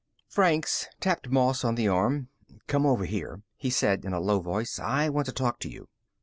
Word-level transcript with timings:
Franks 0.27 0.87
tapped 0.99 1.29
Moss 1.29 1.63
on 1.63 1.75
the 1.75 1.87
arm. 1.87 2.29
"Come 2.65 2.87
over 2.87 3.05
here," 3.05 3.43
he 3.55 3.69
said 3.69 4.03
in 4.03 4.13
a 4.13 4.19
low 4.19 4.39
voice. 4.39 4.79
"I 4.79 5.09
want 5.09 5.27
to 5.27 5.31
talk 5.31 5.59
to 5.59 5.69
you." 5.69 5.89